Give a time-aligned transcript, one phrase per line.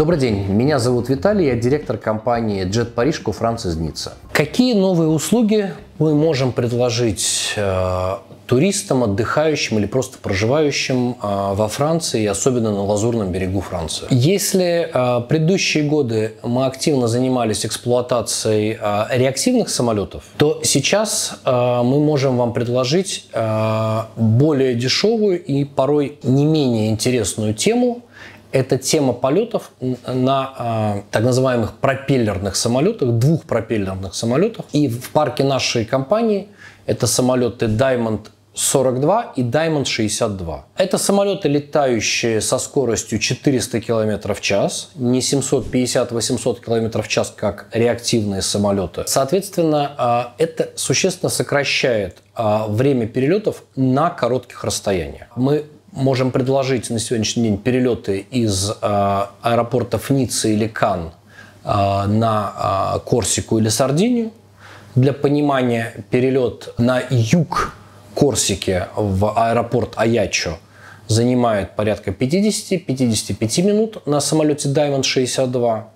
[0.00, 4.14] Добрый день, меня зовут Виталий, я директор компании Jet Paris Франц из Ницца.
[4.32, 8.14] Какие новые услуги мы можем предложить э,
[8.46, 14.06] туристам, отдыхающим или просто проживающим э, во Франции, особенно на Лазурном берегу Франции?
[14.08, 22.00] Если э, предыдущие годы мы активно занимались эксплуатацией э, реактивных самолетов, то сейчас э, мы
[22.00, 28.00] можем вам предложить э, более дешевую и порой не менее интересную тему–
[28.52, 34.64] это тема полетов на э, так называемых пропеллерных самолетах, двух пропеллерных самолетах.
[34.72, 36.48] И в парке нашей компании
[36.86, 40.66] это самолеты Diamond 42 и Diamond 62.
[40.76, 47.68] Это самолеты, летающие со скоростью 400 км в час, не 750-800 км в час, как
[47.72, 49.04] реактивные самолеты.
[49.06, 55.28] Соответственно, это существенно сокращает время перелетов на коротких расстояниях.
[55.36, 58.74] Мы можем предложить на сегодняшний день перелеты из э,
[59.42, 61.12] аэропортов Ниццы или Кан
[61.64, 61.68] э,
[62.06, 64.30] на э, Корсику или Сардинию.
[64.94, 67.74] Для понимания, перелет на юг
[68.14, 70.58] Корсики в аэропорт Аячо
[71.06, 75.88] занимает порядка 50-55 минут на самолете Diamond 62.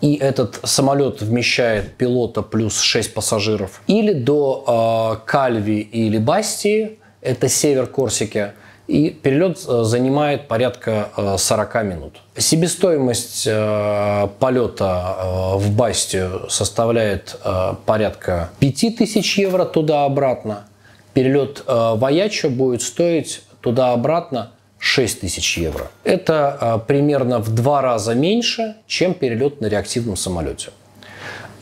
[0.00, 3.82] И этот самолет вмещает пилота плюс 6 пассажиров.
[3.86, 8.52] Или до Кальви или Бастии это север Корсики,
[8.88, 12.16] и перелет э, занимает порядка 40 э, минут.
[12.36, 15.16] Себестоимость э, полета
[15.56, 17.38] в Бастию составляет
[17.84, 20.64] порядка 5000 евро туда-обратно.
[21.12, 25.88] Перелет в Аячо будет стоить туда-обратно 6 тысяч евро.
[26.04, 30.70] Это примерно в два раза меньше, чем перелет на реактивном самолете.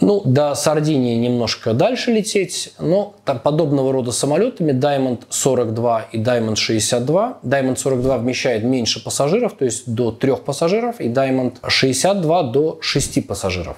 [0.00, 6.56] Ну, до Сардинии немножко дальше лететь, но там, подобного рода самолетами Diamond 42 и Diamond
[6.56, 7.38] 62.
[7.42, 13.26] Diamond 42 вмещает меньше пассажиров, то есть до трех пассажиров, и Diamond 62 до 6
[13.26, 13.76] пассажиров.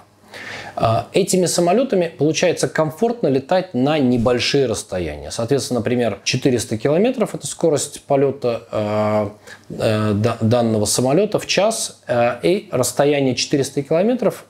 [0.80, 5.32] А, этими самолетами получается комфортно летать на небольшие расстояния.
[5.32, 9.28] Соответственно, например, 400 километров– это скорость полета э,
[9.70, 14.44] э, данного самолета в час, э, и расстояние 400 километров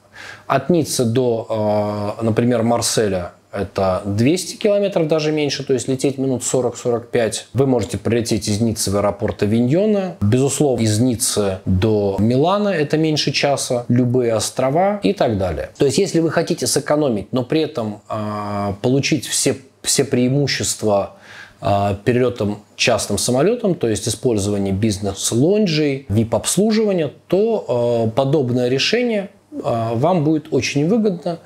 [0.46, 6.42] от Ниццы до, э, например, Марселя это 200 километров, даже меньше, то есть лететь минут
[6.42, 7.46] 40-45.
[7.54, 10.16] Вы можете прилететь из Ниццы в аэропорт Авиньона.
[10.20, 15.70] Безусловно, из Ниццы до Милана это меньше часа, любые острова и так далее.
[15.78, 21.16] То есть, если вы хотите сэкономить, но при этом э, получить все, все преимущества
[21.62, 29.30] э, перелетом частным самолетом, то есть использование бизнес-лонжей, VIP-обслуживания, то э, подобное решение
[29.62, 31.38] вам будет очень выгодно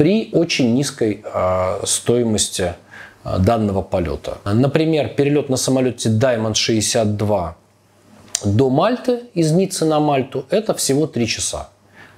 [0.00, 2.74] при очень низкой а, стоимости
[3.22, 4.38] а, данного полета.
[4.44, 7.56] Например, перелет на самолете Diamond 62
[8.46, 11.68] до Мальты, из Ниццы на Мальту, это всего 3 часа.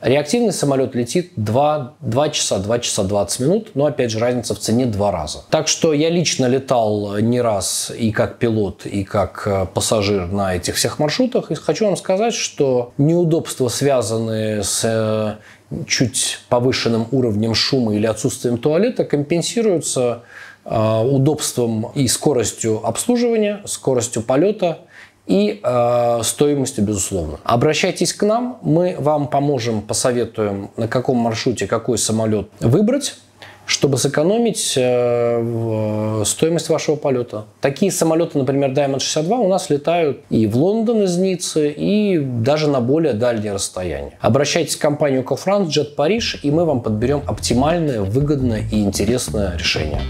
[0.03, 4.59] Реактивный самолет летит 2, 2 часа, 2 часа 20 минут, но опять же разница в
[4.59, 5.45] цене два раза.
[5.49, 10.57] Так что я лично летал не раз и как пилот, и как э, пассажир на
[10.57, 11.53] этих всех маршрутах.
[11.53, 18.59] И хочу вам сказать, что неудобства, связанные с э, чуть повышенным уровнем шума или отсутствием
[18.59, 20.23] туалета, компенсируются
[20.65, 24.79] э, удобством и скоростью обслуживания, скоростью полета–
[25.27, 27.39] и э, стоимостью, безусловно.
[27.45, 33.17] Обращайтесь к нам, мы вам поможем, посоветуем, на каком маршруте какой самолет выбрать
[33.65, 37.47] чтобы сэкономить э, стоимость вашего полета.
[37.61, 42.69] Такие самолеты, например, Diamond 62 у нас летают и в Лондон из Ниццы, и даже
[42.69, 44.19] на более дальние расстояния.
[44.21, 50.03] Обращайтесь в компанию CoFrance, Jet Paris, и мы вам подберем оптимальное, выгодное и интересное решение.